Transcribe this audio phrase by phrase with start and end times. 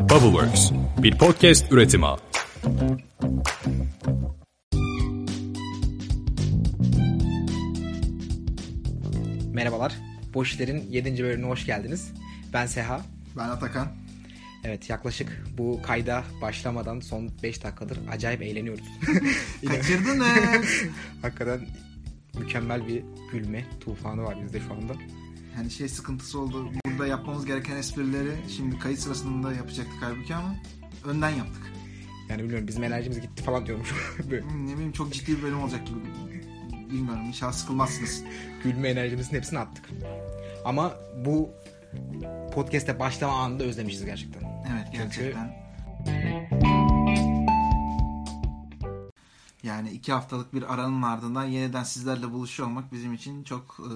[0.00, 2.06] Bubbleworks, bir podcast üretimi.
[9.52, 9.92] Merhabalar.
[10.34, 11.22] Boş İşler'in 7.
[11.22, 12.12] bölümüne hoş geldiniz.
[12.52, 13.00] Ben Seha.
[13.36, 13.88] Ben Atakan.
[14.64, 18.84] Evet yaklaşık bu kayda başlamadan son 5 dakikadır acayip eğleniyoruz.
[19.68, 20.34] Kaçırdın ha.
[21.22, 21.60] Hakikaten
[22.38, 24.92] mükemmel bir gülme tufanı var bizde şu anda.
[25.56, 26.70] Yani şey sıkıntısı oldu.
[26.86, 30.54] Burada yapmamız gereken esprileri şimdi kayıt sırasında yapacaktık halbuki ama
[31.06, 31.62] önden yaptık.
[32.28, 33.92] Yani bilmiyorum bizim enerjimiz gitti falan diyormuş.
[34.20, 35.98] Hmm, Ne bileyim çok ciddi bir bölüm olacak gibi.
[36.90, 38.22] Bilmiyorum inşallah sıkılmazsınız.
[38.64, 39.84] gülme enerjimizin hepsini attık.
[40.64, 40.92] Ama
[41.24, 41.50] bu
[42.54, 44.42] podcast'e başlama anında özlemişiz gerçekten.
[44.42, 45.60] Evet gerçekten.
[49.62, 53.92] Yani iki haftalık bir aranın ardından yeniden sizlerle buluşuyor olmak bizim için çok e,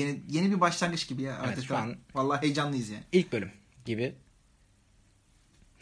[0.00, 1.42] yeni yeni bir başlangıç gibi ya.
[1.46, 3.04] Evet, şu an- Vallahi heyecanlıyız yani.
[3.12, 3.50] İlk bölüm
[3.84, 4.14] gibi.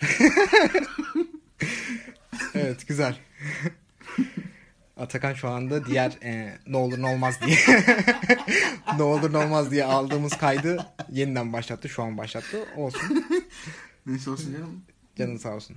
[2.54, 3.18] evet güzel.
[4.96, 7.58] Atakan şu anda diğer e, ne olur ne olmaz diye
[8.96, 11.88] ne olur ne olmaz diye aldığımız kaydı yeniden başlattı.
[11.88, 12.66] Şu an başlattı.
[12.76, 13.26] Olsun.
[14.06, 14.82] Neyse olsun canım.
[15.16, 15.76] Canın sağ olsun.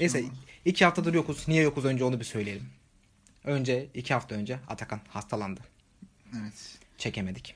[0.00, 0.24] Neyse
[0.64, 1.48] iki haftadır yokuz.
[1.48, 2.66] Niye yokuz önce onu bir söyleyelim.
[3.44, 5.60] Önce iki hafta önce Atakan hastalandı.
[6.40, 6.78] Evet.
[6.98, 7.54] Çekemedik.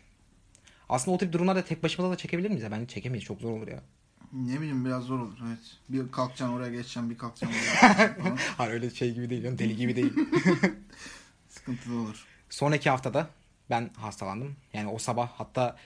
[0.89, 2.71] Aslında o tip durumlarda tek başımıza da çekebilir miyiz ya?
[2.71, 3.25] Bence çekemeyiz.
[3.25, 3.83] Çok zor olur ya.
[4.33, 5.59] Ne bileyim biraz zor olur evet.
[5.89, 8.37] Bir kalkacaksın oraya geçeceksin bir kalkacaksın oraya geçeceksin.
[8.57, 9.43] Hayır öyle şey gibi değil.
[9.43, 10.13] canım, Deli gibi değil.
[11.49, 12.27] Sıkıntılı olur.
[12.51, 13.31] Sonraki haftada
[13.71, 14.57] ben hastalandım.
[14.73, 15.77] Yani o sabah hatta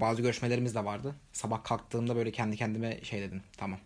[0.00, 1.14] bazı görüşmelerimiz de vardı.
[1.32, 3.42] Sabah kalktığımda böyle kendi kendime şey dedim.
[3.56, 3.78] Tamam.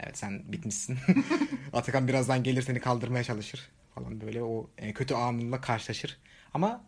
[0.00, 0.98] Evet sen bitmişsin.
[1.72, 3.68] Atakan birazdan gelir seni kaldırmaya çalışır.
[3.94, 6.18] Falan böyle o e, kötü anınla karşılaşır.
[6.54, 6.84] Ama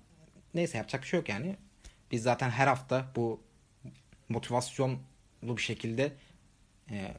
[0.55, 1.57] neyse yapacak bir şey yok yani.
[2.13, 3.41] Biz zaten her hafta bu
[4.29, 4.99] motivasyonlu
[5.43, 6.13] bir şekilde
[6.91, 7.15] e,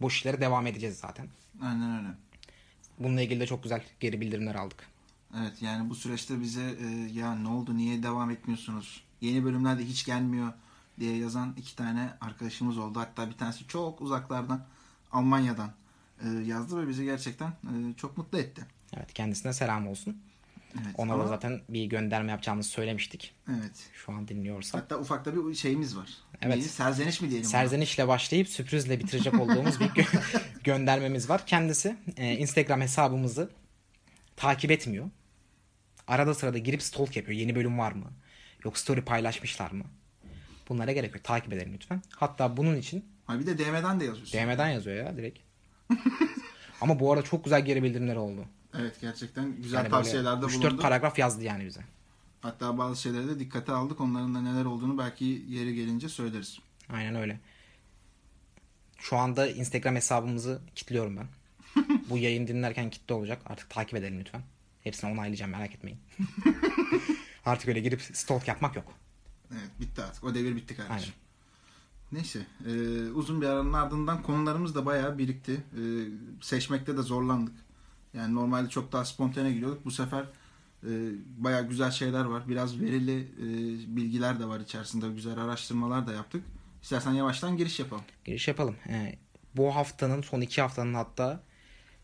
[0.00, 1.28] bu işlere devam edeceğiz zaten.
[1.62, 2.08] Aynen öyle.
[2.98, 4.86] Bununla ilgili de çok güzel geri bildirimler aldık.
[5.38, 9.04] Evet yani bu süreçte bize e, ya ne oldu niye devam etmiyorsunuz?
[9.20, 10.52] Yeni bölümlerde hiç gelmiyor
[11.00, 13.00] diye yazan iki tane arkadaşımız oldu.
[13.00, 14.64] Hatta bir tanesi çok uzaklardan
[15.12, 15.72] Almanya'dan
[16.24, 18.62] e, yazdı ve bizi gerçekten e, çok mutlu etti.
[18.96, 20.22] Evet kendisine selam olsun.
[20.74, 23.34] Evet, Ona ama- da zaten bir gönderme yapacağımızı söylemiştik.
[23.48, 23.90] Evet.
[23.94, 24.78] Şu an dinliyorsa.
[24.78, 26.08] Hatta ufakta bir şeyimiz var.
[26.42, 26.56] Evet.
[26.56, 26.68] Neydi?
[26.68, 27.44] Serzeniş mi diyelim?
[27.46, 27.50] ona?
[27.50, 31.46] Serzenişle başlayıp sürprizle bitirecek olduğumuz bir gö- göndermemiz var.
[31.46, 33.50] Kendisi e, Instagram hesabımızı
[34.36, 35.10] takip etmiyor.
[36.06, 37.38] Arada sırada girip stalk yapıyor.
[37.38, 38.12] Yeni bölüm var mı?
[38.64, 39.84] Yok story paylaşmışlar mı?
[40.68, 41.24] Bunlara gerek yok.
[41.24, 42.02] Takip edelim lütfen.
[42.16, 44.40] Hatta bunun için Ha bir de DM'den de yazıyorsun.
[44.40, 45.38] DM'den yazıyor ya direkt.
[46.80, 48.44] Ama bu arada çok güzel geri bildirimler oldu.
[48.78, 50.82] Evet gerçekten güzel Yani tavsiyelerde 3-4 bulundu.
[50.82, 51.80] paragraf yazdı yani bize.
[52.40, 54.00] Hatta bazı şeyleri de dikkate aldık.
[54.00, 56.58] Onların da neler olduğunu belki yeri gelince söyleriz.
[56.88, 57.40] Aynen öyle.
[58.98, 61.26] Şu anda Instagram hesabımızı kilitliyorum ben.
[62.10, 63.42] Bu yayın dinlerken kilitli olacak.
[63.46, 64.42] Artık takip edelim lütfen.
[64.84, 65.98] Hepsini onaylayacağım merak etmeyin.
[67.44, 68.92] Artık öyle girip stalk yapmak yok.
[69.52, 70.24] Evet bitti artık.
[70.24, 70.94] O devir bitti kardeşim.
[70.94, 71.25] Aynen.
[72.12, 72.46] Neyse.
[72.66, 72.72] e,
[73.10, 75.52] uzun bir aranın ardından konularımız da bayağı birikti.
[75.52, 75.82] E,
[76.40, 77.54] seçmekte de zorlandık.
[78.14, 79.84] Yani normalde çok daha spontane gidiyorduk.
[79.84, 80.22] Bu sefer
[80.84, 80.90] e,
[81.38, 82.48] bayağı güzel şeyler var.
[82.48, 83.46] Biraz verili e,
[83.96, 85.08] bilgiler de var içerisinde.
[85.08, 86.44] Güzel araştırmalar da yaptık.
[86.82, 88.04] İstersen yavaştan giriş yapalım.
[88.24, 88.76] Giriş yapalım.
[88.88, 89.18] Ee,
[89.56, 91.42] bu haftanın son iki haftanın hatta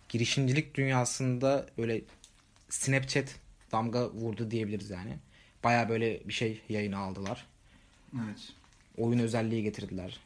[0.08, 2.02] girişimcilik dünyasında böyle
[2.68, 3.40] Snapchat
[3.72, 5.18] damga vurdu diyebiliriz yani.
[5.64, 7.46] Baya böyle bir şey yayına aldılar.
[8.14, 8.52] Evet.
[8.96, 10.20] Oyun özelliği getirdiler.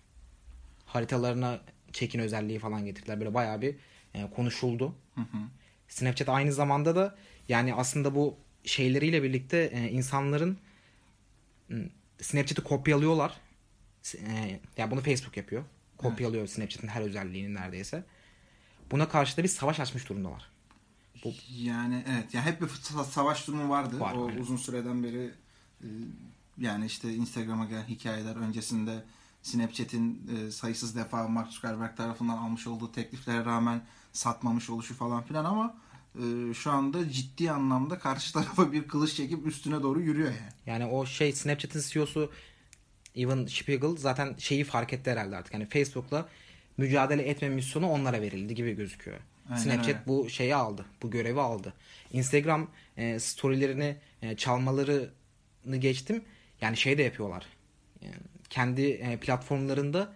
[0.86, 1.60] Haritalarına
[1.92, 3.20] çekin özelliği falan getirdiler.
[3.20, 3.76] Böyle bayağı bir
[4.14, 4.94] e, konuşuldu.
[5.14, 5.38] Hı hı.
[5.88, 7.16] Snapchat aynı zamanda da
[7.48, 10.58] yani aslında bu şeyleriyle birlikte e, insanların
[12.20, 13.40] Snapchat'i kopyalıyorlar.
[14.14, 15.64] E, ya bunu Facebook yapıyor.
[15.98, 18.04] Kopyalıyor Snapchat'in her özelliğini neredeyse.
[18.90, 20.50] Buna karşı da bir savaş açmış durumdalar.
[21.24, 22.34] Bu- Yani evet.
[22.34, 24.00] Yani hep bir sa- savaş durumu vardı.
[24.00, 24.40] Var, o aynen.
[24.40, 25.30] uzun süreden beri
[26.58, 29.04] yani işte Instagram'a gelen hikayeler öncesinde
[29.42, 33.82] Snapchat'in e, sayısız defa Mark Zuckerberg tarafından almış olduğu tekliflere rağmen
[34.12, 35.76] satmamış oluşu falan filan ama
[36.14, 40.52] e, şu anda ciddi anlamda karşı tarafa bir kılıç çekip üstüne doğru yürüyor yani.
[40.66, 42.32] Yani o şey Snapchat'in CEO'su
[43.16, 45.54] Evan Spiegel zaten şeyi fark etti herhalde artık.
[45.54, 46.28] Yani Facebook'la
[46.76, 49.18] mücadele etme misyonu onlara verildi gibi gözüküyor.
[49.50, 50.02] Aynen Snapchat öyle.
[50.06, 50.84] bu şeyi aldı.
[51.02, 51.74] Bu görevi aldı.
[52.12, 56.24] Instagram e, storylerini e, çalmalarını geçtim.
[56.60, 57.46] Yani şey de yapıyorlar.
[58.02, 58.14] Yani
[58.50, 60.14] kendi e, platformlarında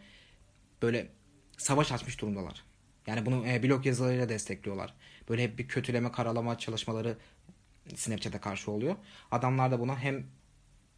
[0.83, 1.09] böyle
[1.57, 2.65] savaş açmış durumdalar.
[3.07, 4.95] Yani bunu e, blog yazılarıyla destekliyorlar.
[5.29, 7.17] Böyle hep bir kötüleme, karalama çalışmaları
[7.95, 8.97] Snapchat'e karşı oluyor.
[9.31, 10.27] Adamlar da buna hem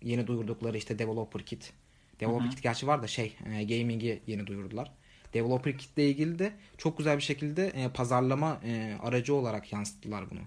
[0.03, 1.73] yeni duyurdukları işte Developer Kit.
[2.21, 4.93] Developer Kit gerçi var da şey e, gaming'i yeni duyurdular.
[5.35, 10.41] developer kitle ilgili de çok güzel bir şekilde e, pazarlama e, aracı olarak yansıttılar bunu.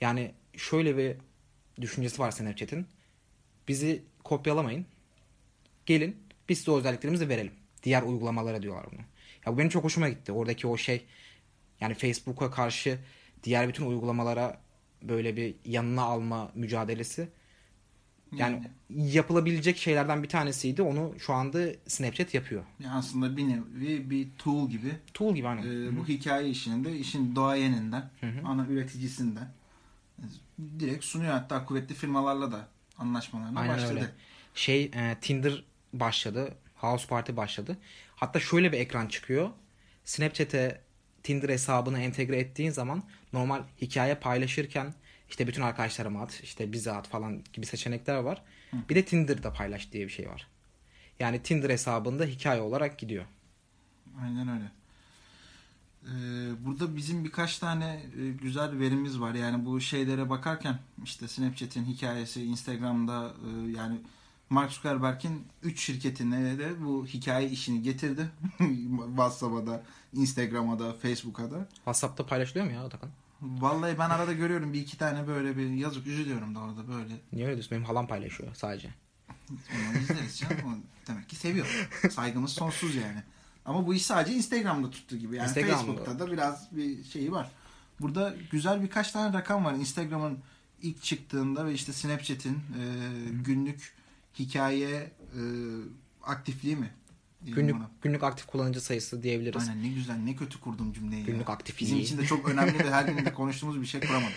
[0.00, 1.16] Yani şöyle bir
[1.80, 2.86] düşüncesi var Snapchat'in.
[3.68, 4.86] Bizi kopyalamayın.
[5.86, 6.16] Gelin
[6.48, 7.52] biz size o özelliklerimizi verelim.
[7.82, 9.00] Diğer uygulamalara diyorlar bunu.
[9.46, 10.32] Ya bu benim çok hoşuma gitti.
[10.32, 11.04] Oradaki o şey
[11.80, 12.98] yani Facebook'a karşı
[13.42, 14.60] diğer bütün uygulamalara
[15.02, 17.28] böyle bir yanına alma mücadelesi.
[18.32, 20.82] Yani yapılabilecek şeylerden bir tanesiydi.
[20.82, 22.64] Onu şu anda Snapchat yapıyor.
[22.80, 24.92] Yani aslında bir nevi bir tool gibi.
[25.14, 25.60] Tool gibi hani.
[25.60, 28.10] Ee, bu hikaye işinin de işin doğayeninden,
[28.44, 29.48] ana üreticisinden
[30.78, 31.32] direkt sunuyor.
[31.32, 33.94] Hatta kuvvetli firmalarla da anlaşmalarına Aynen başladı.
[33.94, 34.10] öyle.
[34.54, 36.54] Şey e, Tinder başladı.
[36.76, 37.76] House Party başladı.
[38.16, 39.50] Hatta şöyle bir ekran çıkıyor.
[40.04, 40.80] Snapchat'e
[41.22, 43.02] Tinder hesabını entegre ettiğin zaman
[43.32, 44.94] normal hikaye paylaşırken
[45.28, 48.42] işte bütün arkadaşlarıma at, işte bize at falan gibi seçenekler var.
[48.88, 50.48] Bir de Tinder'da paylaş diye bir şey var.
[51.20, 53.24] Yani Tinder hesabında hikaye olarak gidiyor.
[54.22, 54.70] Aynen öyle.
[56.06, 59.34] Ee, burada bizim birkaç tane e, güzel verimiz var.
[59.34, 64.00] Yani bu şeylere bakarken işte Snapchat'in hikayesi, Instagram'da e, yani
[64.50, 68.28] Mark Zuckerberg'in 3 şirketine de bu hikaye işini getirdi.
[69.06, 69.82] WhatsApp'a da,
[70.12, 71.68] Instagram'a da, Facebook'a da.
[71.74, 73.10] WhatsApp'ta paylaşılıyor mu ya Atakan?
[73.42, 77.14] Vallahi ben arada görüyorum bir iki tane böyle bir yazık üzülüyorum da orada böyle.
[77.32, 77.70] Niye öyle diyorsun?
[77.70, 78.94] Benim halam paylaşıyor sadece.
[79.50, 80.82] Onu izleriz canım.
[81.08, 81.88] Demek ki seviyor.
[82.10, 83.22] Saygımız sonsuz yani.
[83.66, 85.36] Ama bu iş sadece Instagram'da tuttu gibi.
[85.36, 85.76] Yani Instagram'da.
[85.76, 87.50] Facebook'ta da biraz bir şeyi var.
[88.00, 89.74] Burada güzel birkaç tane rakam var.
[89.74, 90.38] Instagram'ın
[90.82, 92.82] ilk çıktığında ve işte Snapchat'in e,
[93.44, 93.92] günlük
[94.38, 95.40] hikaye e,
[96.22, 96.90] aktifliği mi?
[97.42, 97.90] Günlük ona.
[98.02, 99.68] günlük aktif kullanıcı sayısı diyebiliriz.
[99.68, 101.54] Aynen ne güzel ne kötü kurdum cümleyi Günlük ya.
[101.54, 101.86] aktifliği.
[101.90, 104.32] Bizim için de çok önemli ve her gün de konuştuğumuz bir şey kuramadım.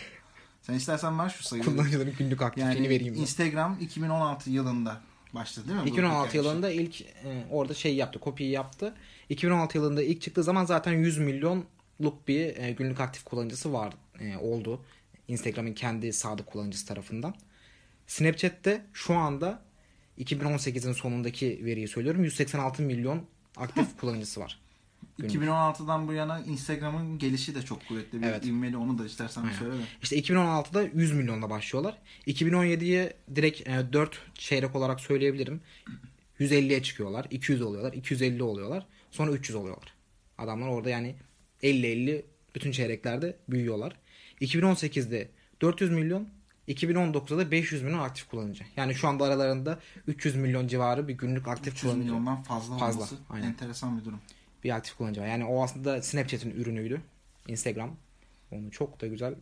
[0.61, 1.65] Sen istersen ver şu sayıyı.
[1.65, 3.15] Kullanıcıların günlük aktifliğini Yani vereyim.
[3.15, 3.21] ben.
[3.21, 5.01] Instagram 2016 yılında
[5.33, 5.83] başladı değil mi?
[5.85, 6.49] bu 2016 hikaye işi?
[6.49, 8.93] yılında ilk e, orada şey yaptı, kopyayı yaptı.
[9.29, 14.37] 2016 yılında ilk çıktığı zaman zaten 100 milyonluk bir e, günlük aktif kullanıcısı var e,
[14.37, 14.85] oldu.
[15.27, 17.35] Instagram'ın kendi sadık kullanıcısı tarafından.
[18.07, 19.61] Snapchat'te şu anda
[20.19, 23.25] 2018'in sonundaki veriyi söylüyorum 186 milyon
[23.57, 24.59] aktif kullanıcısı var.
[25.17, 25.35] Günlük.
[25.35, 28.21] 2016'dan bu yana Instagram'ın gelişi de çok kuvvetli.
[28.21, 28.45] Bir Evet.
[28.45, 29.59] ivmeli onu da istersen Aynen.
[29.59, 29.73] söyle.
[30.03, 31.97] İşte 2016'da 100 milyonla başlıyorlar.
[32.27, 35.61] 2017'ye direkt e, 4 çeyrek olarak söyleyebilirim.
[36.39, 37.27] 150'ye çıkıyorlar.
[37.31, 37.93] 200 oluyorlar.
[37.93, 38.85] 250 oluyorlar.
[39.11, 39.93] Sonra 300 oluyorlar.
[40.37, 41.15] Adamlar orada yani
[41.63, 42.23] 50-50
[42.55, 43.95] bütün çeyreklerde büyüyorlar.
[44.41, 45.29] 2018'de
[45.61, 46.29] 400 milyon
[46.67, 48.63] 2019'da da 500 milyon aktif kullanıcı.
[48.75, 52.03] Yani şu anda aralarında 300 milyon civarı bir günlük aktif 300 kullanıcı.
[52.09, 53.47] milyondan fazla, Fazla, olması aynen.
[53.47, 54.19] enteresan bir durum.
[54.63, 55.27] Bir aktif kullanıcı var.
[55.27, 57.01] Yani o aslında Snapchat'in ürünüydü.
[57.47, 57.95] Instagram.
[58.51, 59.35] Onu çok da güzel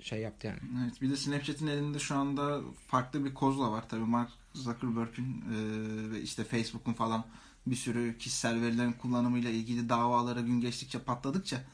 [0.00, 0.58] şey yaptı yani.
[0.84, 3.88] Evet, bir de Snapchat'in elinde şu anda farklı bir kozla var.
[3.88, 7.24] Tabii Mark Zuckerberg'in e, ve işte Facebook'un falan
[7.66, 11.64] bir sürü kişisel verilerin kullanımıyla ilgili davalara gün geçtikçe patladıkça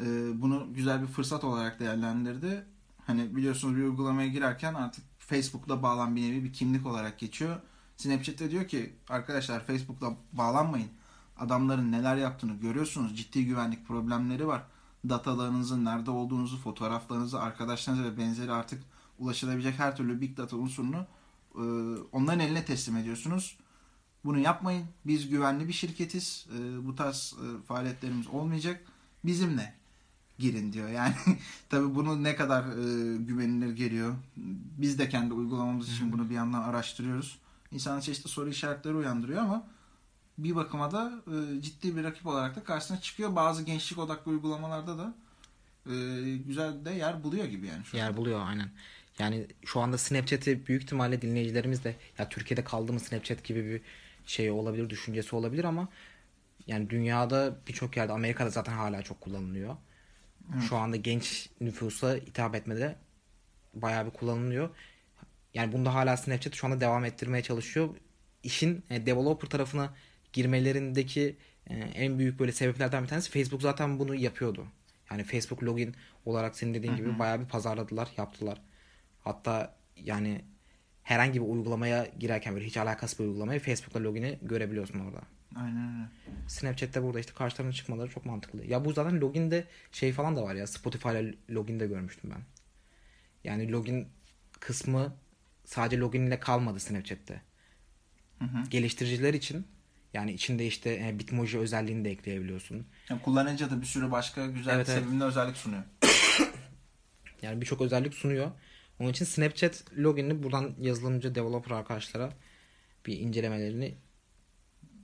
[0.00, 0.04] e,
[0.34, 2.64] bunu güzel bir fırsat olarak değerlendirdi.
[3.06, 7.60] Hani biliyorsunuz bir uygulamaya girerken artık Facebook'la bağlan bir nevi bir kimlik olarak geçiyor.
[7.96, 10.88] Snapchat de diyor ki arkadaşlar Facebook'la bağlanmayın.
[11.38, 13.16] Adamların neler yaptığını görüyorsunuz.
[13.16, 14.62] Ciddi güvenlik problemleri var.
[15.08, 18.82] Datalarınızın nerede olduğunuzu, fotoğraflarınızı, arkadaşlarınızı ve benzeri artık
[19.18, 21.06] ulaşılabilecek her türlü big data unsurunu
[21.58, 21.64] e,
[22.12, 23.58] onların eline teslim ediyorsunuz.
[24.24, 24.86] Bunu yapmayın.
[25.06, 26.46] Biz güvenli bir şirketiz.
[26.58, 28.84] E, bu tarz e, faaliyetlerimiz olmayacak.
[29.24, 29.74] Bizimle
[30.38, 30.88] girin diyor.
[30.88, 31.14] Yani
[31.70, 34.14] tabii bunu ne kadar e, güvenilir geliyor.
[34.78, 37.38] Biz de kendi uygulamamız için bunu bir yandan araştırıyoruz.
[37.72, 39.66] İnsanın çeşitli soru işaretleri uyandırıyor ama
[40.38, 43.36] bir bakıma da e, ciddi bir rakip olarak da karşısına çıkıyor.
[43.36, 45.14] Bazı gençlik odaklı uygulamalarda da
[45.86, 45.94] e,
[46.36, 47.84] güzel de yer buluyor gibi yani.
[47.84, 48.16] Şu Yer anda.
[48.16, 48.70] buluyor aynen.
[49.18, 53.80] Yani şu anda Snapchat'i büyük ihtimalle dinleyicilerimiz de ya Türkiye'de kaldı mı Snapchat gibi bir
[54.26, 55.88] şey olabilir, düşüncesi olabilir ama
[56.66, 59.76] yani dünyada birçok yerde Amerika'da zaten hala çok kullanılıyor.
[60.68, 62.96] Şu anda genç nüfusa hitap etmede
[63.74, 64.70] bayağı bir kullanılıyor.
[65.54, 67.88] Yani bunda hala Snapchat şu anda devam ettirmeye çalışıyor.
[68.42, 69.94] İşin e, developer tarafına
[70.32, 74.66] girmelerindeki e, en büyük böyle sebeplerden bir tanesi Facebook zaten bunu yapıyordu.
[75.10, 75.94] Yani Facebook login
[76.24, 78.62] olarak senin dediğin gibi bayağı bir pazarladılar, yaptılar.
[79.28, 80.44] Hatta yani
[81.02, 85.20] herhangi bir uygulamaya girerken böyle hiç alakası bir uygulamaya Facebook'la logini görebiliyorsun orada.
[85.56, 86.08] Aynen öyle.
[86.48, 88.64] Snapchat'te burada işte karşılarına çıkmaları çok mantıklı.
[88.64, 92.40] Ya bu zaten loginde şey falan da var ya Spotify'la login de görmüştüm ben.
[93.44, 94.08] Yani login
[94.60, 95.14] kısmı
[95.64, 97.42] sadece login ile kalmadı Snapchat'te.
[98.38, 98.70] Hı hı.
[98.70, 99.66] Geliştiriciler için
[100.14, 102.86] yani içinde işte e, Bitmoji özelliğini de ekleyebiliyorsun.
[103.08, 105.04] Yani kullanınca da bir sürü başka güzel Evet, evet.
[105.04, 105.82] sevimli özellik sunuyor.
[107.42, 108.50] Yani birçok özellik sunuyor.
[109.00, 112.32] Onun için Snapchat loginini buradan yazılımcı developer arkadaşlara
[113.06, 113.94] bir incelemelerini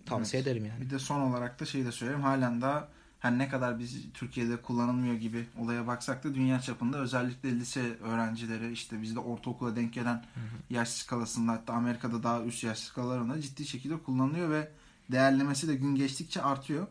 [0.06, 0.80] Tavsiye ederim yani.
[0.80, 2.22] Bir de son olarak da şeyi de söyleyeyim.
[2.22, 7.52] Halen daha her ne kadar biz Türkiye'de kullanılmıyor gibi olaya baksak da dünya çapında özellikle
[7.52, 10.24] lise öğrencileri işte bizde ortaokula denk gelen
[10.70, 14.68] yaş skalasında hatta Amerika'da daha üst yaş skalalarında ciddi şekilde kullanılıyor ve
[15.12, 16.86] değerlemesi de gün geçtikçe artıyor.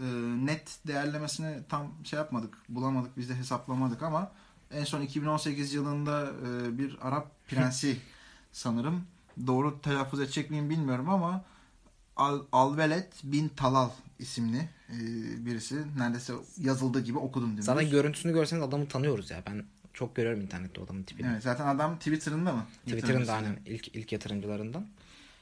[0.00, 0.04] Ee,
[0.46, 4.32] net değerlemesini tam şey yapmadık, bulamadık, biz de hesaplamadık ama
[4.70, 7.96] en son 2018 yılında e, bir Arap prensi
[8.52, 9.04] sanırım
[9.46, 11.44] doğru telaffuz edecek miyim bilmiyorum ama
[12.16, 14.96] Al Alvelet bin Talal isimli e,
[15.46, 15.84] birisi.
[15.98, 17.64] Neredeyse yazıldığı gibi okudum dümdüz.
[17.64, 19.42] Zaten görüntüsünü görseniz adamı tanıyoruz ya.
[19.46, 21.26] Ben çok görüyorum internette adamın tipini.
[21.26, 22.66] Evet, zaten adam Twitter'ında mı?
[22.66, 23.32] Twitter'ın Yatırımcısı.
[23.32, 24.86] da aynen ilk, ilk yatırımcılarından.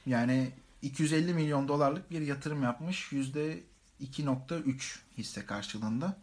[0.05, 0.51] Yani
[0.81, 3.11] 250 milyon dolarlık bir yatırım yapmış.
[3.11, 6.17] %2.3 hisse karşılığında.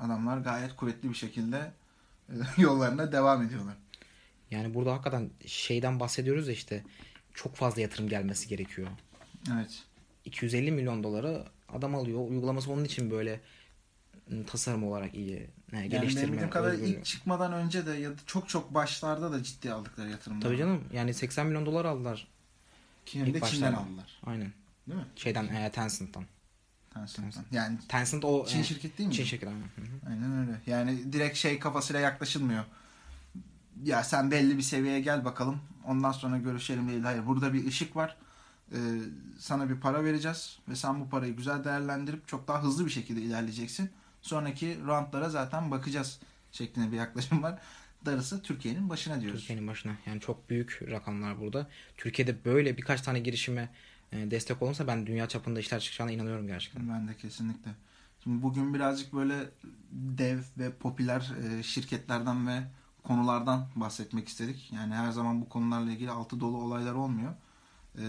[0.00, 1.72] Adamlar gayet kuvvetli bir şekilde
[2.56, 3.74] yollarına devam ediyorlar.
[4.50, 6.84] Yani burada hakikaten şeyden bahsediyoruz ya işte
[7.34, 8.88] çok fazla yatırım gelmesi gerekiyor.
[9.54, 9.82] Evet.
[10.24, 12.28] 250 milyon doları adam alıyor.
[12.28, 13.40] Uygulaması onun için böyle
[14.32, 15.32] ım, tasarım olarak iyi.
[15.72, 16.32] Yani benim geliştirme.
[16.32, 16.98] bildiğim kadarıyla özgürlüğü.
[16.98, 20.42] ilk çıkmadan önce de ya da çok çok başlarda da ciddi aldıkları yatırımlar.
[20.42, 22.28] Tabii canım yani 80 milyon dolar aldılar.
[23.06, 24.20] Ki hem İlk de Çin'den aldılar.
[24.26, 24.52] Aynen.
[24.88, 25.06] Değil mi?
[25.16, 26.24] Şeyden e, Tencent'tan.
[26.94, 27.44] Tencent'tan.
[27.52, 29.14] Yani Tencent o Çin e, şirketi değil mi?
[29.14, 29.60] Çin şirketi aynen.
[29.60, 30.10] Hı hı.
[30.10, 30.60] Aynen öyle.
[30.66, 32.64] Yani direkt şey kafasıyla yaklaşılmıyor.
[33.84, 35.60] Ya sen belli bir seviyeye gel bakalım.
[35.84, 37.02] Ondan sonra görüşelim değil.
[37.02, 38.16] Hayır burada bir ışık var.
[38.72, 38.76] Ee,
[39.38, 40.58] sana bir para vereceğiz.
[40.68, 43.90] Ve sen bu parayı güzel değerlendirip çok daha hızlı bir şekilde ilerleyeceksin.
[44.22, 46.18] Sonraki roundlara zaten bakacağız
[46.52, 47.58] şeklinde bir yaklaşım var.
[48.06, 49.40] Darısı Türkiye'nin başına diyoruz.
[49.40, 49.92] Türkiye'nin başına.
[50.06, 51.68] Yani çok büyük rakamlar burada.
[51.96, 53.68] Türkiye'de böyle birkaç tane girişime
[54.12, 56.88] destek olursa ben dünya çapında işler çıkacağına inanıyorum gerçekten.
[56.88, 57.70] Ben de kesinlikle.
[58.24, 59.50] Şimdi bugün birazcık böyle
[59.92, 62.62] dev ve popüler e, şirketlerden ve
[63.02, 64.72] konulardan bahsetmek istedik.
[64.72, 67.34] Yani her zaman bu konularla ilgili altı dolu olaylar olmuyor.
[67.98, 68.04] E,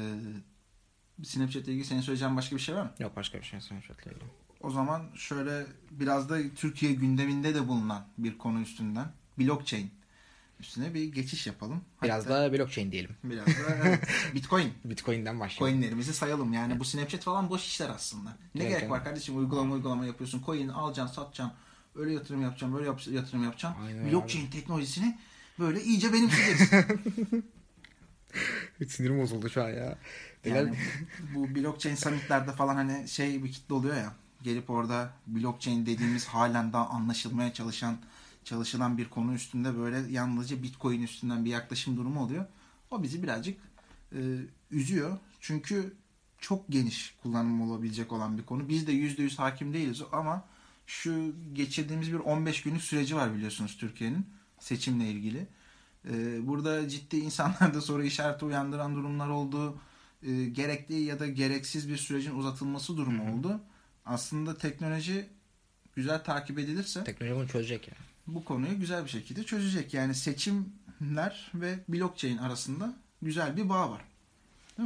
[1.23, 2.91] Snapchat ile ilgili senin söyleyeceğin başka bir şey var mı?
[2.99, 4.23] Yok başka bir şey Snapchat'la ilgili.
[4.61, 9.07] O zaman şöyle biraz da Türkiye gündeminde de bulunan bir konu üstünden
[9.39, 9.91] blockchain
[10.59, 11.81] üstüne bir geçiş yapalım.
[12.03, 13.11] Biraz Hatta da blockchain diyelim.
[13.23, 13.51] biraz da
[13.83, 13.99] evet,
[14.35, 15.79] Bitcoin Bitcoin'den başlayalım.
[15.79, 16.53] coinlerimizi sayalım.
[16.53, 18.29] Yani bu Snapchat falan boş işler aslında.
[18.29, 18.91] Ne Evet, gerek evet.
[18.91, 20.43] var kardeşim uygulama uygulama yapıyorsun.
[20.45, 21.55] Coin alacaksın satacaksın.
[21.95, 23.81] Öyle yatırım yapacaksın böyle yap- yatırım yapacaksın.
[23.83, 25.17] Aynen Blockchain teknolojisini
[25.59, 26.85] böyle iyice benimseyeceksin.
[28.87, 29.97] Sinirim bozuldu şu an ya.
[30.45, 30.73] yani
[31.35, 34.13] bu blockchain summitlerde falan hani şey bir kitle oluyor ya.
[34.43, 37.97] Gelip orada blockchain dediğimiz halen daha anlaşılmaya çalışan
[38.49, 42.45] çalışılan bir konu üstünde böyle yalnızca bitcoin üstünden bir yaklaşım durumu oluyor.
[42.91, 43.57] O bizi birazcık
[44.11, 44.19] e,
[44.71, 45.17] üzüyor.
[45.39, 45.93] Çünkü
[46.37, 48.69] çok geniş kullanım olabilecek olan bir konu.
[48.69, 50.45] Biz de %100 hakim değiliz ama
[50.87, 54.25] şu geçirdiğimiz bir 15 günlük süreci var biliyorsunuz Türkiye'nin
[54.59, 55.47] seçimle ilgili.
[56.09, 59.77] Ee, burada ciddi insanlarda soru işareti uyandıran durumlar oldu.
[60.23, 63.61] Ee, gerekli ya da gereksiz bir sürecin uzatılması durumu oldu.
[64.05, 65.29] Aslında teknoloji
[65.95, 68.08] güzel takip edilirse Teknoloji bunu çözecek ya.
[68.35, 69.93] Bu konuyu güzel bir şekilde çözecek.
[69.93, 74.01] Yani seçimler ve blockchain arasında güzel bir bağ var.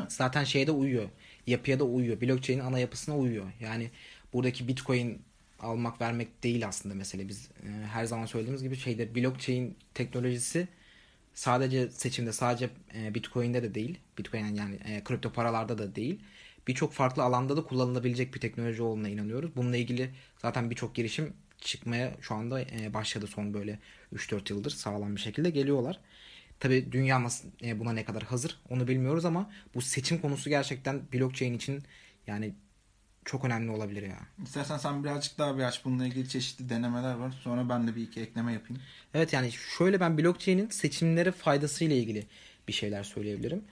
[0.07, 1.09] Zaten şeye de uyuyor.
[1.47, 2.21] Yapıya da uyuyor.
[2.21, 3.45] Blockchain'in ana yapısına uyuyor.
[3.59, 3.91] Yani
[4.33, 5.21] buradaki Bitcoin
[5.59, 7.27] almak vermek değil aslında mesele.
[7.27, 10.67] Biz e, her zaman söylediğimiz gibi şeyde blockchain teknolojisi
[11.33, 13.99] sadece seçimde sadece e, Bitcoin'de de değil.
[14.17, 16.19] Bitcoin yani e, kripto paralarda da değil.
[16.67, 19.55] Birçok farklı alanda da kullanılabilecek bir teknoloji olduğuna inanıyoruz.
[19.55, 23.79] Bununla ilgili zaten birçok girişim çıkmaya şu anda e, başladı son böyle
[24.15, 25.99] 3-4 yıldır sağlam bir şekilde geliyorlar.
[26.59, 27.27] Tabi dünya
[27.63, 31.83] e, buna ne kadar hazır onu bilmiyoruz ama bu seçim konusu gerçekten blockchain için
[32.27, 32.53] yani
[33.25, 34.19] çok önemli olabilir ya.
[34.43, 35.85] İstersen sen birazcık daha bir aç.
[35.85, 37.33] Bununla ilgili çeşitli denemeler var.
[37.43, 38.81] Sonra ben de bir iki ekleme yapayım.
[39.13, 42.27] Evet yani şöyle ben blockchain'in seçimlere faydasıyla ilgili
[42.67, 43.63] bir şeyler söyleyebilirim.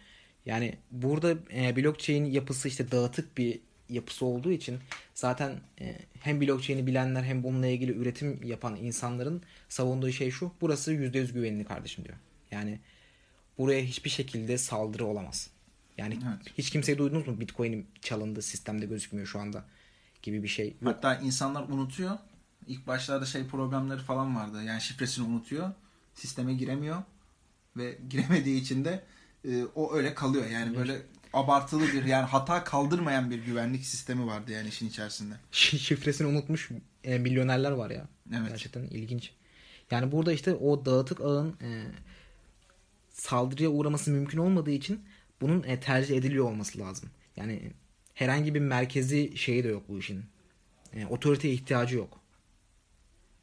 [0.46, 3.60] Yani burada e, blockchain yapısı işte dağıtık bir
[3.92, 4.80] yapısı olduğu için
[5.14, 10.52] zaten e, hem blockchain'i bilenler hem bununla ilgili üretim yapan insanların savunduğu şey şu.
[10.62, 12.18] Burası %100 güvenli kardeşim diyor.
[12.52, 12.80] Yani
[13.58, 15.50] buraya hiçbir şekilde saldırı olamaz.
[15.98, 16.54] Yani Evet.
[16.58, 17.40] hiç kimseyi duydunuz mu?
[17.40, 19.66] Bitcoin'in çalındı sistemde gözükmüyor şu anda
[20.22, 20.76] gibi bir şey yok.
[20.84, 22.18] Hatta insanlar unutuyor.
[22.68, 24.64] İlk başlarda şey problemleri falan vardı.
[24.64, 25.72] Yani şifresini unutuyor.
[26.14, 27.04] Sisteme giremiyor.
[27.78, 29.04] Ve giremediği için de
[29.46, 30.50] e, o öyle kalıyor.
[30.50, 31.02] Yani böyle
[31.34, 35.34] abartılı bir yani hata kaldırmayan bir güvenlik sistemi vardı yani işin içerisinde.
[35.52, 36.70] şifresini unutmuş
[37.04, 38.08] e, milyonerler var ya.
[38.38, 38.50] Evet.
[38.50, 39.32] Gerçekten ilginç.
[39.92, 41.84] Yani burada işte o dağıtık ağın e,
[43.10, 45.02] saldırıya uğraması mümkün olmadığı için
[45.42, 47.10] bunun e, tercih ediliyor olması lazım.
[47.36, 47.72] Yani
[48.14, 50.24] herhangi bir merkezi şeyi de yok bu işin.
[50.94, 52.20] E, otoriteye ihtiyacı yok.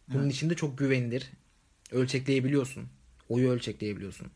[0.09, 0.35] Bunun Evet.
[0.35, 1.30] içinde çok güvenilir.
[1.92, 2.88] Ölçekleyebiliyorsun.
[3.28, 4.26] Oyu ölçekleyebiliyorsun.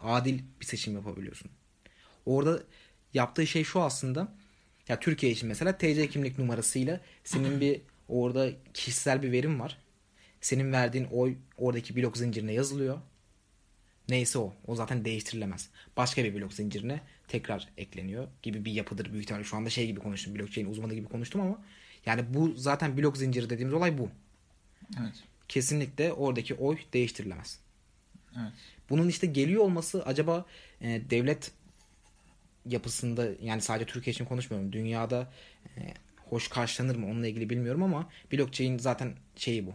[0.00, 1.50] Adil bir seçim yapabiliyorsun.
[2.26, 2.62] Orada
[3.14, 4.32] yaptığı şey şu aslında.
[4.88, 9.78] Ya Türkiye için mesela TC kimlik numarasıyla senin bir orada kişisel bir verim var.
[10.40, 12.98] Senin verdiğin oy oradaki blok zincirine yazılıyor.
[14.08, 14.54] Neyse o.
[14.66, 15.68] O zaten değiştirilemez.
[15.96, 19.44] Başka bir blok zincirine tekrar ekleniyor gibi bir yapıdır büyük ihtimalle.
[19.44, 20.34] Şu anda şey gibi konuştum.
[20.34, 21.64] Blockchain uzmanı gibi konuştum ama
[22.06, 24.08] yani bu zaten blok zinciri dediğimiz olay bu.
[25.00, 25.24] Evet.
[25.48, 27.60] Kesinlikle oradaki oy değiştirilemez.
[28.36, 28.52] Evet.
[28.90, 30.46] Bunun işte geliyor olması acaba
[30.80, 31.50] e, devlet
[32.72, 34.72] yapısında yani sadece Türkiye için konuşmuyorum.
[34.72, 35.32] Dünyada
[35.76, 35.94] e,
[36.30, 39.74] hoş karşılanır mı onunla ilgili bilmiyorum ama blockchain zaten şeyi bu.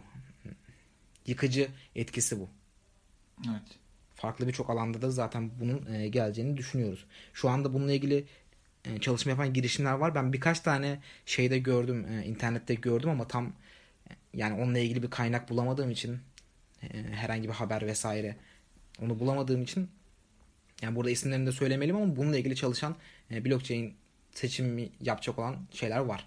[1.26, 2.48] Yıkıcı etkisi bu.
[3.50, 3.62] Evet.
[4.14, 7.06] Farklı birçok alanda da zaten bunun e, geleceğini düşünüyoruz.
[7.32, 8.24] Şu anda bununla ilgili
[8.84, 10.14] e, çalışma yapan girişimler var.
[10.14, 15.10] Ben birkaç tane şeyde gördüm, e, internette gördüm ama tam e, yani onunla ilgili bir
[15.10, 16.18] kaynak bulamadığım için
[16.82, 18.36] e, herhangi bir haber vesaire
[19.02, 19.90] onu bulamadığım için
[20.82, 22.96] yani burada isimlerini de söylemeliyim ama bununla ilgili çalışan
[23.30, 23.94] e, blockchain
[24.32, 26.26] seçimi yapacak olan şeyler var.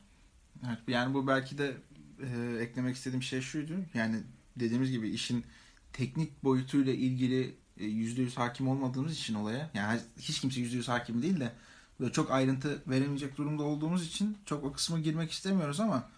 [0.68, 1.78] Evet, yani bu belki de
[2.22, 3.74] e, eklemek istediğim şey şuydu.
[3.94, 4.24] Yani
[4.56, 5.46] dediğimiz gibi işin
[5.94, 10.88] teknik boyutuyla ilgili e, yüzde yüz hakim olmadığımız için olaya yani hiç kimse yüzde yüz
[10.88, 11.52] hakim değil de
[12.00, 16.10] böyle çok ayrıntı veremeyecek durumda olduğumuz için çok o kısma girmek istemiyoruz ama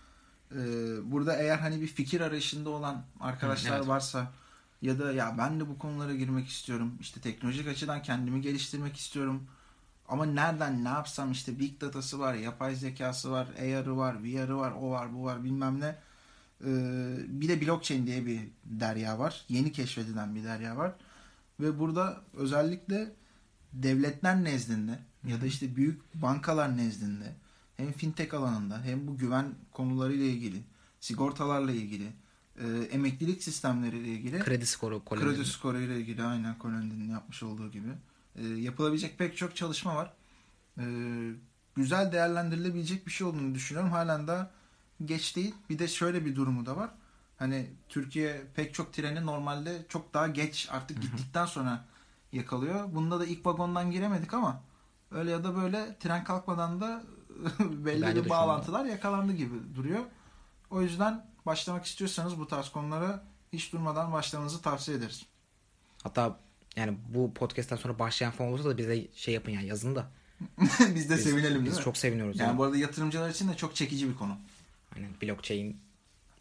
[0.51, 0.57] e,
[1.11, 3.87] burada eğer hani bir fikir arayışında olan arkadaşlar evet.
[3.87, 4.31] varsa
[4.81, 9.47] ya da ya ben de bu konulara girmek istiyorum işte teknolojik açıdan kendimi geliştirmek istiyorum
[10.07, 14.71] ama nereden ne yapsam işte big datası var yapay zekası var AR'ı var VR'ı var
[14.71, 15.95] o var bu var bilmem ne
[16.65, 19.45] ee, bir de blockchain diye bir derya var.
[19.49, 20.95] Yeni keşfedilen bir derya var.
[21.59, 23.11] Ve burada özellikle
[23.73, 27.35] devletler nezdinde ya da işte büyük bankalar nezdinde
[27.77, 30.63] hem fintech alanında hem bu güven konularıyla ilgili,
[30.99, 32.13] sigortalarla ilgili,
[32.59, 35.23] e, emeklilik sistemleriyle ilgili, Kredi skoru, koloni.
[35.25, 37.89] kredi skoru ile ilgili aynen Colonel'in yapmış olduğu gibi
[38.35, 40.13] e, yapılabilecek pek çok çalışma var.
[40.77, 40.83] E,
[41.75, 43.91] güzel değerlendirilebilecek bir şey olduğunu düşünüyorum.
[43.91, 44.51] Halen daha
[45.05, 45.55] geç değil.
[45.69, 46.89] Bir de şöyle bir durumu da var.
[47.37, 51.85] Hani Türkiye pek çok treni normalde çok daha geç artık gittikten sonra
[52.31, 52.95] yakalıyor.
[52.95, 54.61] Bunda da ilk vagondan giremedik ama
[55.11, 57.03] öyle ya da böyle tren kalkmadan da
[57.59, 60.03] belli Bence bir şu bağlantılar yakalandı gibi duruyor.
[60.69, 63.23] O yüzden başlamak istiyorsanız bu tarz konulara
[63.53, 65.25] hiç durmadan başlamanızı tavsiye ederiz.
[66.03, 66.39] Hatta
[66.75, 70.11] yani bu podcast'ten sonra başlayan falan olursa da bize şey yapın yani yazın da.
[70.95, 71.83] biz de Biz- sevinelim değil Biz mi?
[71.83, 72.39] çok seviniyoruz.
[72.39, 74.37] yani Yani bu arada yatırımcılar için de çok çekici bir konu.
[74.95, 75.81] Aynen blockchain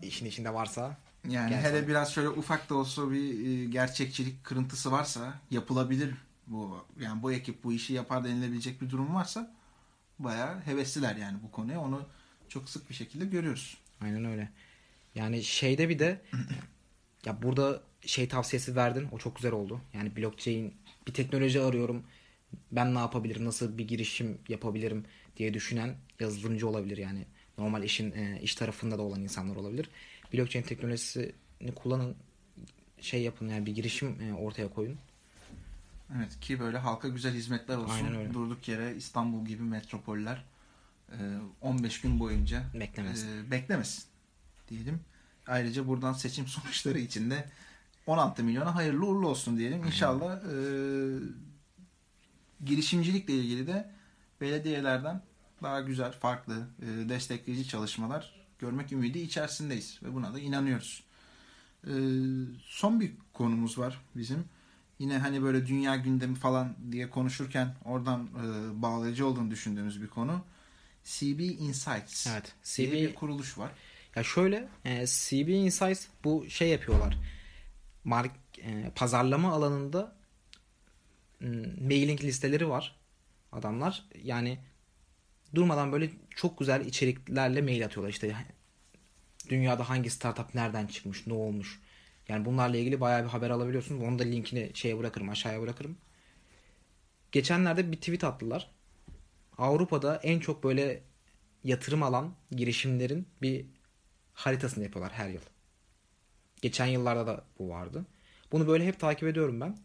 [0.02, 0.96] işin içinde varsa
[1.28, 6.14] Yani Gel hele biraz şöyle ufak da olsa bir e, gerçekçilik kırıntısı varsa yapılabilir
[6.46, 9.54] bu yani bu ekip bu işi yapar denilebilecek bir durum varsa
[10.18, 11.80] bayağı hevesliler yani bu konuya.
[11.80, 12.02] Onu
[12.48, 13.76] çok sık bir şekilde görüyoruz.
[14.00, 14.52] aynen öyle.
[15.18, 16.20] Yani şeyde bir de
[17.26, 19.08] ya burada şey tavsiyesi verdin.
[19.12, 19.80] O çok güzel oldu.
[19.94, 20.74] Yani blockchain
[21.06, 22.02] bir teknoloji arıyorum.
[22.72, 23.44] Ben ne yapabilirim?
[23.44, 25.04] Nasıl bir girişim yapabilirim
[25.36, 27.24] diye düşünen yazılımcı olabilir yani.
[27.58, 29.90] Normal işin e, iş tarafında da olan insanlar olabilir.
[30.34, 32.16] Blockchain teknolojisini kullanın
[33.00, 34.96] şey yapın yani bir girişim e, ortaya koyun.
[36.16, 38.34] Evet ki böyle halka güzel hizmetler olsun.
[38.34, 40.44] Durduk yere İstanbul gibi metropoller
[41.12, 41.16] e,
[41.60, 43.46] 15 gün boyunca Beklemesin.
[43.46, 44.07] e, beklemesin
[44.68, 45.00] diyelim.
[45.46, 47.48] Ayrıca buradan seçim sonuçları için de
[48.06, 49.84] 16 milyona hayırlı uğurlu olsun diyelim.
[49.84, 50.54] İnşallah e,
[52.64, 53.90] girişimcilikle ilgili de
[54.40, 55.22] belediyelerden
[55.62, 61.04] daha güzel, farklı, e, destekleyici çalışmalar görmek ümidi içerisindeyiz ve buna da inanıyoruz.
[61.84, 61.92] E,
[62.62, 64.44] son bir konumuz var bizim.
[64.98, 70.40] Yine hani böyle dünya gündemi falan diye konuşurken oradan e, bağlayıcı olduğunu düşündüğümüz bir konu.
[71.04, 72.54] CB Insights Evet.
[72.76, 73.70] diye CB bir kuruluş var.
[74.18, 77.18] Ya şöyle e, CB Insights bu şey yapıyorlar.
[78.04, 80.16] Mark, e, pazarlama alanında
[81.80, 82.96] mailing listeleri var.
[83.52, 84.58] Adamlar yani
[85.54, 88.10] durmadan böyle çok güzel içeriklerle mail atıyorlar.
[88.10, 88.36] İşte
[89.48, 91.80] dünyada hangi startup nereden çıkmış, ne olmuş.
[92.28, 94.02] Yani bunlarla ilgili bayağı bir haber alabiliyorsunuz.
[94.02, 95.96] Onu da linkini şeye bırakırım, aşağıya bırakırım.
[97.32, 98.70] Geçenlerde bir tweet attılar.
[99.58, 101.02] Avrupa'da en çok böyle
[101.64, 103.77] yatırım alan girişimlerin bir
[104.38, 105.40] haritasını yapıyorlar her yıl.
[106.62, 108.06] Geçen yıllarda da bu vardı.
[108.52, 109.78] Bunu böyle hep takip ediyorum ben.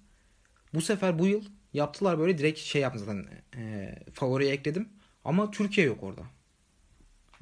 [0.74, 4.90] Bu sefer bu yıl yaptılar böyle direkt şey yaptım zaten e, favoriye ekledim.
[5.26, 6.22] Ama Türkiye yok orada.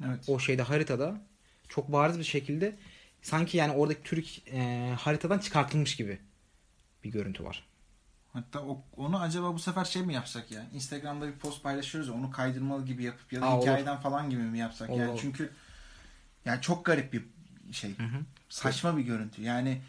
[0.06, 0.24] Evet.
[0.28, 1.20] O şeyde haritada
[1.68, 2.78] çok bariz bir şekilde
[3.22, 6.18] sanki yani oradaki Türk e, haritadan çıkartılmış gibi
[7.04, 7.66] bir görüntü var.
[8.32, 10.66] Hatta o, onu acaba bu sefer şey mi yapsak ya?
[10.74, 13.62] Instagram'da bir post paylaşıyoruz ya onu kaydırmalı gibi yapıp ya da Aa, olur.
[13.62, 14.90] hikayeden falan gibi mi yapsak?
[14.90, 15.18] Olur, yani olur.
[15.22, 15.50] çünkü
[16.44, 17.24] yani çok garip bir
[17.72, 17.90] şey.
[17.98, 18.20] hı.
[18.48, 19.42] Saçma bir görüntü.
[19.42, 19.82] Yani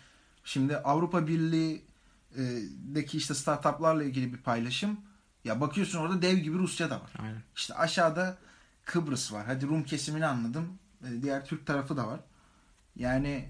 [0.43, 4.99] şimdi Avrupa Birliği'deki işte startuplarla ilgili bir paylaşım.
[5.43, 7.11] Ya bakıyorsun orada dev gibi Rusya da var.
[7.19, 7.41] Aynen.
[7.55, 8.37] İşte aşağıda
[8.85, 9.45] Kıbrıs var.
[9.45, 10.79] Hadi Rum kesimini anladım.
[11.03, 12.19] E, diğer Türk tarafı da var.
[12.95, 13.49] Yani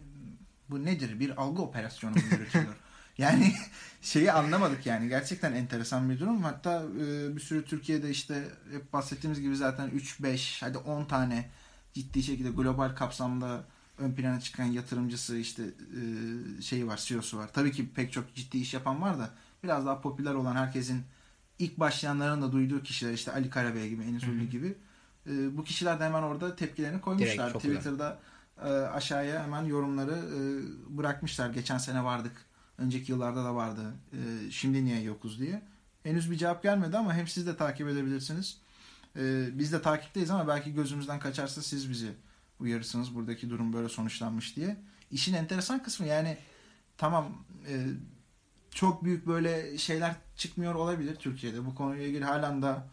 [0.70, 1.20] bu nedir?
[1.20, 2.76] Bir algı operasyonu mu yürütülüyor?
[3.18, 3.54] yani
[4.02, 5.10] şeyi anlamadık yani.
[5.10, 6.44] Gerçekten enteresan bir durum.
[6.44, 11.50] Hatta e, bir sürü Türkiye'de işte hep bahsettiğimiz gibi zaten 3-5 hadi 10 tane
[11.94, 13.64] ciddi şekilde global kapsamda
[13.98, 17.50] ön plana çıkan yatırımcısı işte e, şeyi var, CEO'su var.
[17.54, 19.30] Tabii ki pek çok ciddi iş yapan var da
[19.64, 21.04] biraz daha popüler olan herkesin
[21.60, 24.76] ilk başlayanların da duyduğu kişiler işte Ali Karabey gibi, Enis Ünlü gibi.
[25.28, 27.50] E, bu kişiler de hemen orada tepkilerini koymuşlar.
[27.50, 28.20] Direkt, Twitter'da
[28.64, 30.40] e, aşağıya hemen yorumları e,
[30.98, 31.50] bırakmışlar.
[31.50, 32.46] Geçen sene vardık.
[32.78, 33.94] Önceki yıllarda da vardı.
[34.14, 35.62] E, şimdi niye yokuz diye.
[36.04, 38.58] Henüz bir cevap gelmedi ama hem siz de takip edebilirsiniz.
[39.15, 42.12] E, biz de takipteyiz ama belki gözümüzden kaçarsa siz bizi
[42.60, 43.15] uyarırsınız.
[43.15, 44.78] Buradaki durum böyle sonuçlanmış diye.
[45.12, 46.38] İşin enteresan kısmı yani
[46.97, 47.86] tamam e,
[48.71, 51.65] çok büyük böyle şeyler çıkmıyor olabilir Türkiye'de.
[51.65, 52.88] Bu konuyla ilgili halen da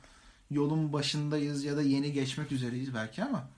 [0.50, 3.48] yolun başındayız ya da yeni geçmek üzereyiz belki ama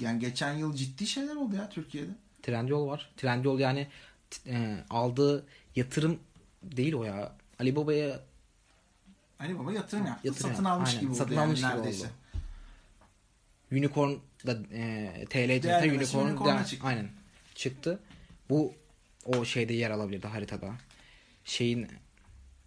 [0.00, 2.10] yani geçen yıl ciddi şeyler oldu ya Türkiye'de.
[2.42, 3.10] Trendyol var.
[3.16, 3.88] Trendyol yani
[4.46, 6.18] e, aldığı yatırım
[6.62, 7.32] değil o ya.
[7.60, 8.20] Ali Baba'ya
[9.40, 10.26] Ali Baba yatırım yaptı.
[10.28, 12.04] Yatırım satın almış Aynen, gibi oldu satın yani almış gibi neredeyse.
[12.06, 12.12] oldu.
[13.72, 14.10] Unicorn
[14.46, 16.86] da e, TL Değer cinsi verisi Unicorn Unicorn'a da- çıktı.
[16.86, 17.08] aynen
[17.54, 18.00] çıktı.
[18.50, 18.74] Bu
[19.24, 20.72] o şeyde yer alabilirdi haritada.
[21.44, 21.88] Şeyin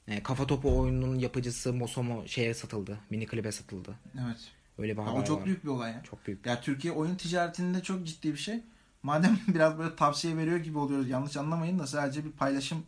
[0.07, 2.97] e, kafa topu oyununun yapıcısı Mosomo şeye satıldı.
[3.10, 3.95] Mini klibe satıldı.
[4.25, 4.51] Evet.
[4.77, 5.45] Öyle bir haber o çok var.
[5.45, 6.03] büyük bir olay ya.
[6.03, 6.45] Çok büyük.
[6.45, 8.60] Ya Türkiye oyun ticaretinde çok ciddi bir şey.
[9.03, 12.84] Madem biraz böyle tavsiye veriyor gibi oluyoruz yanlış anlamayın da sadece bir paylaşım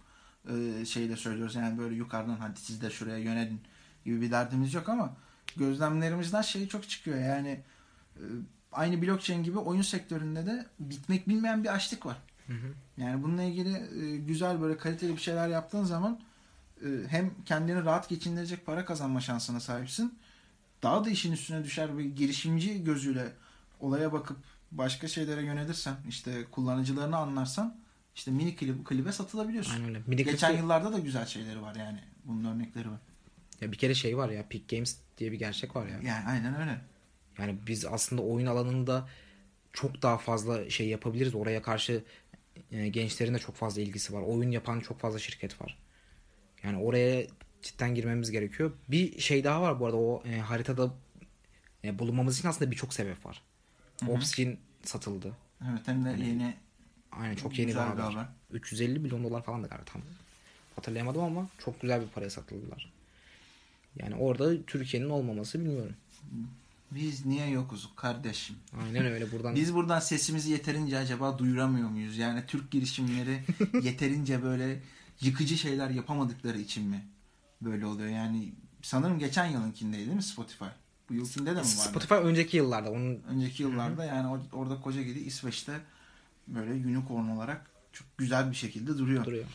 [0.50, 1.56] e, şeyle söylüyoruz.
[1.56, 3.62] Yani böyle yukarıdan hadi siz de şuraya yönelin
[4.06, 5.14] gibi bir derdimiz yok ama
[5.58, 7.18] gözlemlerimizden şey çok çıkıyor.
[7.18, 7.60] Yani
[8.16, 8.24] e,
[8.72, 12.18] aynı blockchain gibi oyun sektöründe de bitmek bilmeyen bir açlık var.
[12.98, 13.74] Yani bununla ilgili
[14.06, 16.20] e, güzel böyle kaliteli bir şeyler yaptığın zaman
[16.82, 20.20] e, hem kendini rahat geçindirecek para kazanma şansına sahipsin.
[20.84, 23.28] Daha da işin üstüne düşer ve girişimci gözüyle
[23.80, 24.38] olaya bakıp
[24.72, 27.76] başka şeylere yönelirsen işte kullanıcılarını anlarsan
[28.16, 29.74] işte mini klip, klibe satılabiliyorsun.
[29.74, 30.02] Aynen öyle.
[30.08, 32.00] Mini Geçen klipte- yıllarda da güzel şeyleri var yani.
[32.26, 33.00] Bunun örnekleri var.
[33.62, 36.00] Ya bir kere şey var ya Peak Games diye bir gerçek var ya.
[36.04, 36.82] Yani aynen öyle.
[37.40, 39.10] Yani biz aslında oyun alanında
[39.74, 41.36] çok daha fazla şey yapabiliriz.
[41.36, 42.04] Oraya karşı
[42.72, 44.22] e, gençlerin de çok fazla ilgisi var.
[44.22, 45.78] Oyun yapan çok fazla şirket var.
[46.64, 47.28] Yani oraya
[47.62, 48.72] cidden girmemiz gerekiyor.
[48.88, 50.94] Bir şey daha var bu arada o e, haritada
[51.84, 53.42] e, bulunmamız için aslında birçok sebep var.
[54.08, 55.34] Obsidian satıldı.
[55.62, 56.56] Evet hem de yeni
[57.12, 58.26] Aynen çok yeni bir haber.
[58.52, 60.02] 350 milyon dolar falan da galiba tam
[60.76, 62.94] hatırlayamadım ama çok güzel bir paraya satıldılar.
[63.96, 65.96] Yani orada Türkiye'nin olmaması bilmiyorum.
[66.92, 68.56] biz niye yokuz kardeşim?
[68.86, 72.18] Aynen öyle buradan Biz buradan sesimizi yeterince acaba duyuramıyor muyuz?
[72.18, 73.40] Yani Türk girişimleri
[73.84, 74.80] yeterince böyle
[75.22, 77.06] yıkıcı şeyler yapamadıkları için mi
[77.62, 78.10] böyle oluyor?
[78.10, 78.52] Yani
[78.82, 80.66] sanırım geçen yılınkindeydi değil mi Spotify?
[81.10, 81.68] Bu yılkinde de mi vardı?
[81.68, 85.80] Spotify önceki yıllarda onun Önceki yıllarda yani or- orada koca gidi İsveç'te
[86.48, 89.26] böyle unicorn olarak çok güzel bir şekilde duruyor.
[89.26, 89.46] duruyor.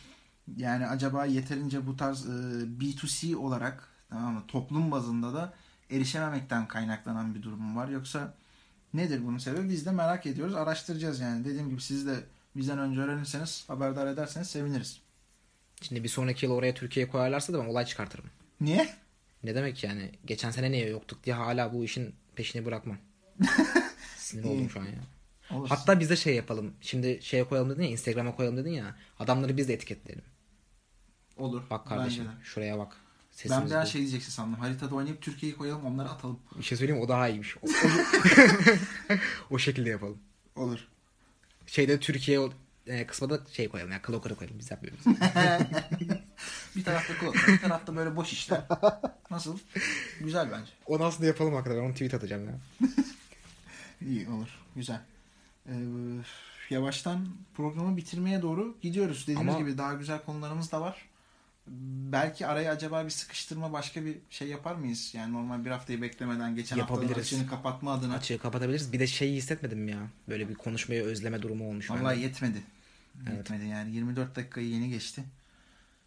[0.56, 2.32] Yani acaba yeterince bu tarz e,
[2.80, 5.54] B2C olarak tamam mı toplum bazında da
[5.90, 8.34] erişememekten kaynaklanan bir durum var yoksa
[8.94, 12.14] nedir bunun sebebi biz de merak ediyoruz araştıracağız yani dediğim gibi siz de
[12.56, 15.00] bizden önce öğrenirseniz haberdar ederseniz seviniriz.
[15.82, 18.24] Şimdi bir sonraki yıl oraya Türkiye'ye koyarlarsa da ben olay çıkartırım.
[18.60, 18.88] Niye?
[19.44, 20.10] Ne demek yani?
[20.24, 22.96] Geçen sene niye yoktuk diye hala bu işin peşini bırakmam.
[24.16, 25.00] Sinir oldum şu an ya.
[25.50, 25.68] Olur.
[25.68, 26.74] Hatta biz de şey yapalım.
[26.80, 28.96] Şimdi şeye koyalım dedin ya Instagram'a koyalım dedin ya.
[29.18, 30.24] Adamları biz de etiketleyelim.
[31.36, 31.62] Olur.
[31.70, 32.96] Bak kardeşim şuraya bak.
[33.44, 34.60] Ben Sesimiz bir an şey diyeceksin sandım.
[34.60, 36.38] Haritada oynayıp Türkiye'yi koyalım onları atalım.
[36.58, 37.56] Bir şey söyleyeyim o daha iyiymiş.
[37.56, 39.14] O, o-
[39.54, 40.18] o şekilde yapalım.
[40.56, 40.88] Olur.
[41.66, 42.40] Şeyde Türkiye
[42.86, 44.00] e, kısmına da şey koyalım ya.
[44.06, 44.58] Cloaker'ı koyalım.
[44.58, 45.00] Biz yapıyoruz.
[46.76, 48.60] Bir tarafta kulak, bir tarafta böyle boş işler.
[49.30, 49.58] Nasıl?
[50.20, 50.70] Güzel bence.
[50.86, 51.80] Onu aslında yapalım hakikaten.
[51.82, 52.54] Onu tweet atacağım ya.
[54.08, 54.48] İyi olur.
[54.76, 55.00] Güzel.
[55.68, 55.72] Ee,
[56.70, 59.22] yavaştan programı bitirmeye doğru gidiyoruz.
[59.22, 61.08] Dediğimiz Ama- gibi daha güzel konularımız da var.
[62.12, 65.14] Belki araya acaba bir sıkıştırma başka bir şey yapar mıyız?
[65.14, 68.14] Yani normal bir haftayı beklemeden geçen haftanın açığını kapatma adına.
[68.14, 68.92] Açığı kapatabiliriz.
[68.92, 70.08] Bir de şeyi hissetmedim ya.
[70.28, 71.90] Böyle bir konuşmayı özleme durumu olmuş.
[71.90, 72.62] Vallahi yetmedi.
[73.26, 73.36] Evet.
[73.36, 73.94] Yetmedi yani.
[73.94, 75.24] 24 dakikayı yeni geçti.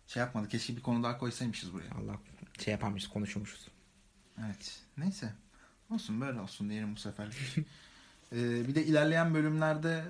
[0.08, 0.48] Şey yapmadı.
[0.48, 1.92] Keşke bir konu daha koysaymışız buraya.
[2.04, 2.20] Allah
[2.60, 3.68] şey yaparmışız konuşuyormuşuz.
[4.46, 4.80] Evet.
[4.98, 5.34] Neyse.
[5.90, 7.28] Olsun böyle olsun diyelim bu sefer.
[8.36, 10.04] ee, bir de ilerleyen bölümlerde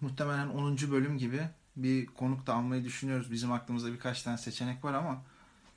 [0.00, 0.76] muhtemelen 10.
[0.76, 3.32] bölüm gibi bir konuk da almayı düşünüyoruz.
[3.32, 5.22] Bizim aklımızda birkaç tane seçenek var ama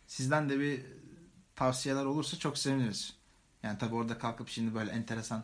[0.08, 0.82] sizden de bir
[1.56, 3.14] tavsiyeler olursa çok seviniriz.
[3.64, 5.44] Yani tabi orada kalkıp şimdi böyle enteresan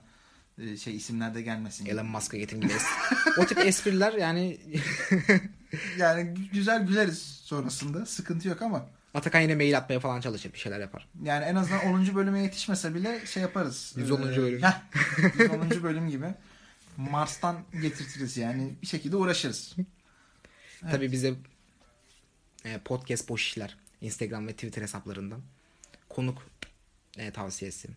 [0.58, 1.86] e, şey isimler de gelmesin.
[1.86, 4.58] Elon Musk'a es- o tip espriler yani
[5.98, 8.06] Yani güzel güleriz sonrasında.
[8.06, 10.54] Sıkıntı yok ama Atakan yine mail atmaya falan çalışır.
[10.54, 11.08] Bir şeyler yapar.
[11.24, 12.15] Yani en azından 10.
[12.15, 13.94] bölüme yetişmese bile şey yaparız.
[13.98, 14.22] 110.
[14.22, 14.62] Ee, bölüm.
[14.63, 14.82] heh,
[15.39, 15.84] 110.
[15.84, 16.34] bölüm gibi.
[16.98, 18.74] Mars'tan getirtiriz yani.
[18.82, 19.76] Bir şekilde uğraşırız.
[20.91, 21.34] Tabii bize
[22.86, 25.41] podcast boş işler Instagram ve Twitter hesaplarından
[26.10, 26.48] konuk
[27.17, 27.89] e, tavsiyesi,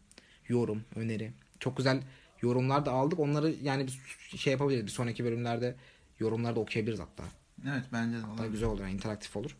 [0.48, 1.32] yorum, öneri.
[1.60, 2.02] Çok güzel
[2.42, 3.18] yorumlar da aldık.
[3.20, 3.98] Onları yani biz
[4.40, 4.86] şey yapabiliriz.
[4.86, 5.76] Bir sonraki bölümlerde
[6.20, 7.24] yorumları da okuyabiliriz hatta.
[7.68, 8.50] Evet bence de Hatta olabilir.
[8.50, 9.56] güzel olur, yani interaktif olur.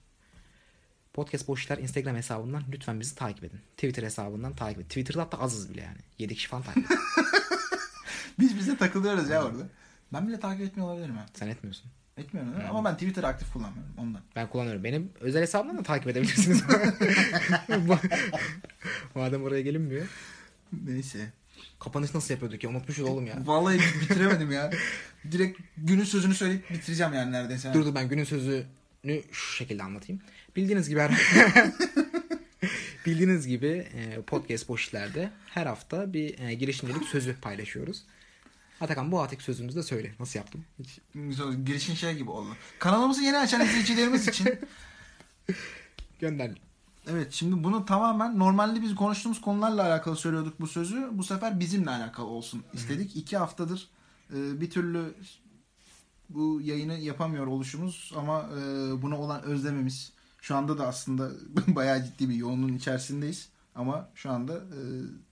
[1.13, 3.61] Podcast boş işler Instagram hesabından lütfen bizi takip edin.
[3.77, 4.89] Twitter hesabından takip edin.
[4.89, 5.99] Twitter'da hatta azız bile yani.
[6.19, 6.87] 7 kişi falan takip.
[8.39, 9.69] Biz bize takılıyoruz ya orada.
[10.13, 11.27] Ben bile takip etmiyor olabilirim ha.
[11.35, 11.91] Sen etmiyorsun.
[12.19, 12.63] Etmiyorum mi?
[12.71, 14.23] Ama ben Twitter aktif kullanmıyorum ondan.
[14.37, 14.85] Ben kullanıyorum.
[14.85, 16.63] Benim özel hesabımdan da takip edebilirsiniz.
[19.15, 20.07] Madem oraya gelinmiyor.
[20.85, 21.33] Neyse.
[21.79, 22.71] Kapanış nasıl yapıyorduk ya?
[22.71, 23.35] Unutmuşuz oğlum ya.
[23.45, 24.71] Vallahi bitiremedim ya.
[25.33, 27.75] Direkt günün sözünü söyleyip bitireceğim yani neredeyse.
[27.75, 28.65] Dur dur ben günün sözünü
[29.33, 30.21] şu şekilde anlatayım.
[30.57, 31.11] Bildiğiniz gibi her...
[33.07, 38.03] Bildiğiniz gibi e, podcast boş işlerde her hafta bir e, girişimcilik sözü paylaşıyoruz.
[38.81, 40.15] Atakan bu haftaki sözümüzü de söyle.
[40.21, 40.65] Nasıl yaptım?
[40.79, 40.99] Hiç...
[41.65, 42.49] Girişin şey gibi oldu.
[42.79, 44.49] Kanalımızı yeni açan izleyicilerimiz için
[46.21, 46.51] Gönder.
[47.11, 51.09] Evet şimdi bunu tamamen normalde biz konuştuğumuz konularla alakalı söylüyorduk bu sözü.
[51.13, 53.17] Bu sefer bizimle alakalı olsun istedik.
[53.17, 53.89] İki haftadır
[54.35, 55.15] e, bir türlü
[56.29, 58.63] bu yayını yapamıyor oluşumuz ama e,
[59.03, 61.31] buna olan özlememiz şu anda da aslında
[61.67, 63.49] bayağı ciddi bir yoğunluğun içerisindeyiz.
[63.75, 64.81] Ama şu anda e,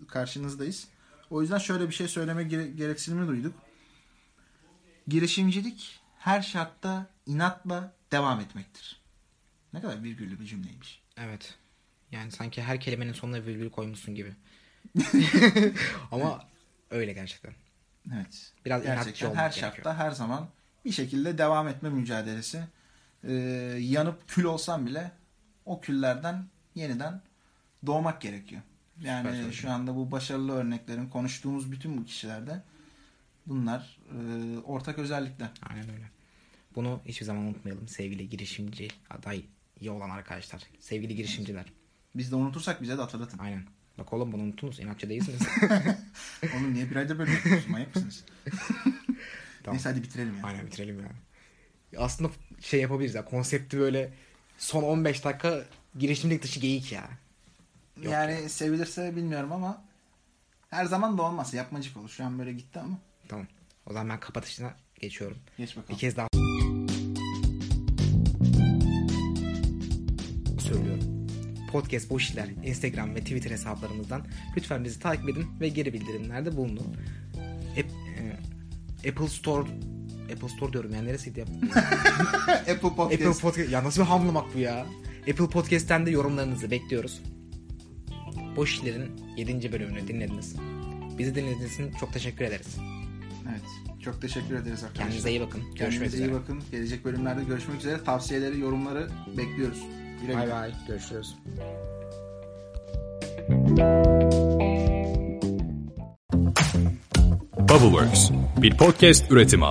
[0.08, 0.88] karşınızdayız.
[1.30, 3.54] O yüzden şöyle bir şey söyleme gere- gereksinimi duyduk.
[5.08, 9.00] Girişimcilik her şartta inatla devam etmektir.
[9.72, 11.02] Ne kadar virgüllü bir cümleymiş.
[11.16, 11.54] Evet.
[12.12, 14.32] Yani sanki her kelimenin sonuna virgül koymuşsun gibi.
[16.12, 16.44] Ama
[16.90, 17.54] öyle gerçekten.
[18.14, 18.52] Evet.
[18.64, 19.72] Biraz inatçı Gerçekten her gerekiyor.
[19.74, 20.48] şartta her zaman
[20.84, 22.64] bir şekilde devam etme mücadelesi.
[23.24, 23.32] Ee,
[23.80, 25.12] yanıp kül olsam bile
[25.64, 27.22] o küllerden yeniden
[27.86, 28.62] doğmak gerekiyor.
[29.00, 32.62] Yani şu anda bu başarılı örneklerin konuştuğumuz bütün bu kişilerde
[33.46, 35.50] bunlar e, ortak özellikler.
[35.62, 36.10] Aynen öyle.
[36.74, 39.44] Bunu hiçbir zaman unutmayalım sevgili girişimci aday
[39.80, 40.62] iyi olan arkadaşlar.
[40.80, 41.72] Sevgili girişimciler.
[42.14, 43.38] Biz de unutursak bize de hatırlatın.
[43.38, 43.62] Aynen.
[43.98, 44.80] Bak oğlum bunu unuttunuz.
[44.80, 45.40] İnatçı değilsiniz.
[46.56, 47.70] Oğlum niye bir ayda böyle yapıyorsunuz?
[47.70, 48.24] Manyak mısınız?
[49.62, 49.76] Tamam.
[49.76, 50.42] Neyse hadi bitirelim ya.
[50.42, 51.16] Aynen bitirelim yani.
[51.96, 52.30] Aslında
[52.60, 53.24] şey yapabiliriz ya.
[53.24, 54.12] Konsepti böyle
[54.58, 55.64] son 15 dakika
[55.98, 57.10] girişimcilik dışı geyik ya.
[58.02, 59.84] Yok yani sevilirse bilmiyorum ama
[60.70, 61.54] her zaman da olmaz.
[61.54, 62.08] Yapmacık olur.
[62.08, 62.98] Şu an böyle gitti ama.
[63.28, 63.46] Tamam.
[63.86, 65.36] O zaman ben kapatışına geçiyorum.
[65.58, 65.98] Geç Bir bakalım.
[65.98, 66.28] kez daha
[70.60, 71.26] söylüyorum.
[71.72, 76.96] Podcast Boş İşler Instagram ve Twitter hesaplarımızdan lütfen bizi takip edin ve geri bildirimlerde bulunun.
[77.76, 77.82] E,
[79.10, 79.68] Apple Store
[80.32, 81.46] Apple Store diyorum ya neresiydi ya?
[82.60, 83.12] Apple Podcast.
[83.12, 83.70] Apple Podcast.
[83.72, 84.86] Ya nasıl bir hamlamak bu ya?
[85.20, 87.22] Apple Podcast'ten de yorumlarınızı bekliyoruz.
[88.56, 89.72] Boş İşler'in 7.
[89.72, 90.56] bölümünü dinlediniz.
[91.18, 92.76] Bizi dinlediğiniz için çok teşekkür ederiz.
[93.50, 93.62] Evet.
[94.04, 94.94] Çok teşekkür ederiz arkadaşlar.
[94.94, 95.60] Kendinize iyi bakın.
[95.60, 96.30] Görüşmek Kendinize üzere.
[96.30, 96.62] iyi bakın.
[96.70, 98.04] Gelecek bölümlerde görüşmek üzere.
[98.04, 99.82] Tavsiyeleri, yorumları bekliyoruz.
[100.20, 100.36] Güle güle.
[100.36, 100.72] Bay bay.
[100.88, 101.36] Görüşürüz.
[107.68, 108.30] Bubbleworks
[108.62, 109.66] bir podcast üretimi.